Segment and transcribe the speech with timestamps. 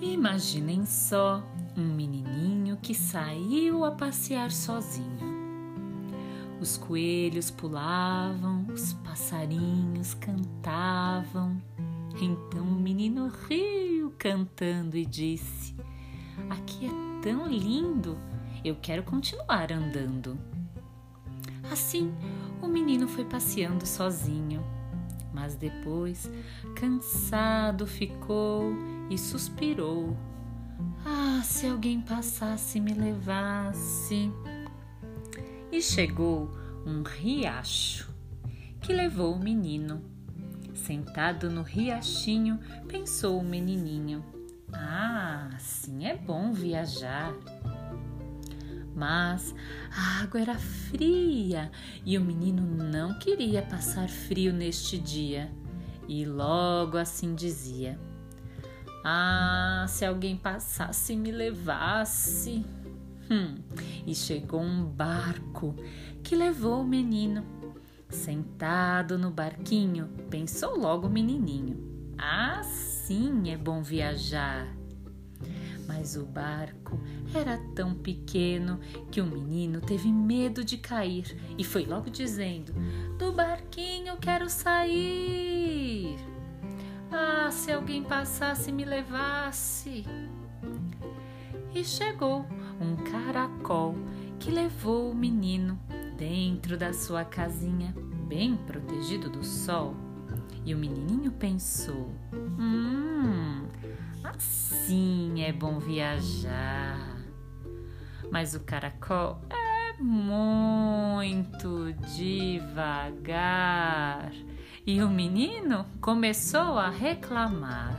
[0.00, 5.28] Imaginem só um menininho que saiu a passear sozinho.
[6.58, 11.60] Os coelhos pulavam, os passarinhos cantavam.
[12.18, 15.76] Então o menino riu cantando e disse:
[16.48, 18.16] Aqui é tão lindo,
[18.64, 20.38] eu quero continuar andando.
[21.70, 22.10] Assim,
[22.62, 24.64] o menino foi passeando sozinho,
[25.32, 26.30] mas depois,
[26.74, 28.72] cansado, ficou
[29.10, 30.16] e suspirou.
[31.04, 34.32] Ah, se alguém passasse e me levasse.
[35.72, 36.50] E chegou
[36.86, 38.08] um riacho
[38.80, 40.02] que levou o menino.
[40.74, 44.24] Sentado no riachinho, pensou o menininho:
[44.72, 47.34] Ah, assim é bom viajar.
[48.94, 49.54] Mas
[49.90, 51.70] a água era fria
[52.04, 55.50] e o menino não queria passar frio neste dia.
[56.08, 57.98] E logo assim dizia:
[59.04, 62.64] Ah, se alguém passasse e me levasse.
[63.30, 63.56] Hum,
[64.06, 65.74] e chegou um barco
[66.22, 67.44] que levou o menino.
[68.08, 74.66] Sentado no barquinho, pensou logo o menininho: Ah, sim, é bom viajar.
[75.86, 77.00] Mas o barco
[77.34, 82.74] era tão pequeno que o menino teve medo de cair e foi logo dizendo:
[83.16, 85.49] Do barquinho quero sair.
[87.60, 90.06] Se alguém passasse e me levasse.
[91.74, 92.46] E chegou
[92.80, 93.94] um caracol
[94.38, 95.78] que levou o menino
[96.16, 97.94] dentro da sua casinha,
[98.26, 99.94] bem protegido do sol.
[100.64, 102.10] E o menininho pensou:
[102.58, 103.68] Hum,
[104.24, 106.98] Assim é bom viajar.
[108.30, 109.38] Mas o caracol
[110.00, 114.32] muito devagar.
[114.86, 117.94] E o menino começou a reclamar.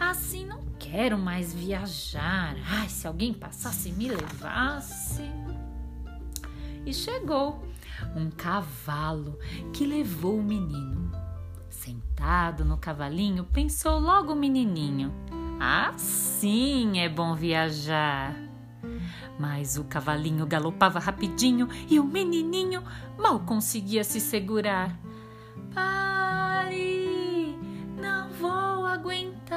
[0.00, 2.56] Assim não quero mais viajar.
[2.66, 5.22] Ai, se alguém passasse e me levasse.
[6.84, 7.64] E chegou
[8.14, 9.38] um cavalo
[9.72, 11.12] que levou o menino.
[11.68, 15.12] Sentado no cavalinho, pensou logo o menininho.
[15.60, 18.45] Assim é bom viajar.
[19.38, 22.82] Mas o cavalinho galopava rapidinho e o menininho
[23.18, 24.98] mal conseguia se segurar.
[25.74, 27.58] Pare!
[28.00, 29.56] Não vou aguentar!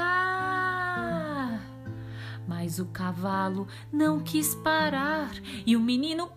[2.48, 5.32] Mas o cavalo não quis parar
[5.66, 6.32] e o menino,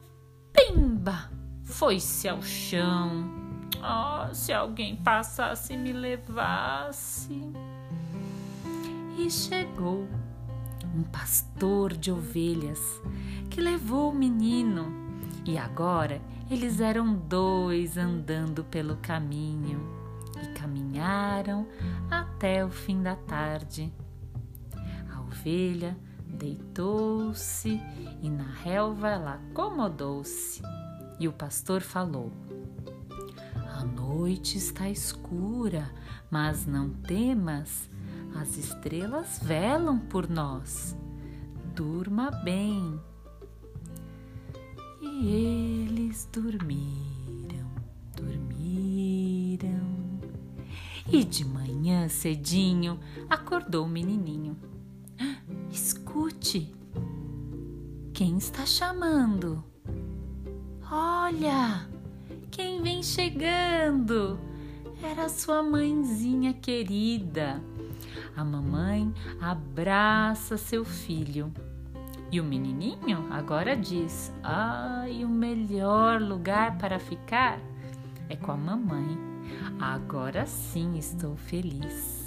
[0.53, 1.31] pimba,
[1.65, 3.29] foi-se ao chão.
[3.83, 7.53] Oh, se alguém passasse e me levasse
[9.19, 10.07] e chegou
[10.95, 13.01] um pastor de ovelhas
[13.51, 14.93] que levou o menino.
[15.45, 16.21] E agora
[16.51, 19.81] eles eram dois andando pelo caminho
[20.43, 21.67] e caminharam
[22.11, 23.93] até o fim da tarde.
[25.11, 27.81] A ovelha deitou-se
[28.21, 30.63] e na relva ela acomodou-se.
[31.19, 32.33] E o pastor falou:
[33.77, 35.91] A noite está escura,
[36.31, 37.89] mas não temas
[38.35, 40.97] as estrelas velam por nós.
[41.75, 43.01] Durma bem.
[45.01, 47.71] E eles dormiram,
[48.17, 49.93] dormiram.
[51.11, 52.99] E de manhã cedinho
[53.29, 54.57] acordou o menininho.
[55.71, 56.75] Escute,
[58.13, 59.65] quem está chamando?
[60.91, 61.89] Olha,
[62.51, 64.39] quem vem chegando?
[65.03, 67.61] Era sua mãezinha querida
[68.37, 71.53] a mamãe abraça seu filho.
[72.31, 77.59] E o menininho agora diz: Ai, o melhor lugar para ficar
[78.29, 79.19] é com a mamãe.
[79.79, 82.22] Agora sim estou feliz.